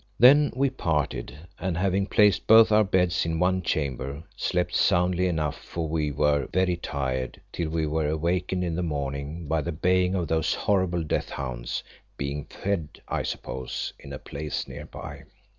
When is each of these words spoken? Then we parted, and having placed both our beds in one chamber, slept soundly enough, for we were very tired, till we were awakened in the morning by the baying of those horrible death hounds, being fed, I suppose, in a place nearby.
Then 0.17 0.51
we 0.55 0.71
parted, 0.71 1.37
and 1.59 1.77
having 1.77 2.07
placed 2.07 2.47
both 2.47 2.71
our 2.71 2.83
beds 2.83 3.23
in 3.23 3.37
one 3.37 3.61
chamber, 3.61 4.23
slept 4.35 4.73
soundly 4.73 5.27
enough, 5.27 5.55
for 5.63 5.87
we 5.87 6.11
were 6.11 6.47
very 6.51 6.75
tired, 6.75 7.39
till 7.51 7.69
we 7.69 7.85
were 7.85 8.07
awakened 8.07 8.63
in 8.63 8.75
the 8.75 8.81
morning 8.81 9.47
by 9.47 9.61
the 9.61 9.71
baying 9.71 10.15
of 10.15 10.27
those 10.27 10.55
horrible 10.55 11.03
death 11.03 11.29
hounds, 11.29 11.83
being 12.17 12.45
fed, 12.45 12.87
I 13.07 13.21
suppose, 13.21 13.93
in 13.99 14.11
a 14.11 14.17
place 14.17 14.67
nearby. 14.67 15.25